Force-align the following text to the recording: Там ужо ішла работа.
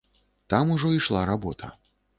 Там 0.49 0.71
ужо 0.77 0.95
ішла 0.99 1.21
работа. 1.33 1.75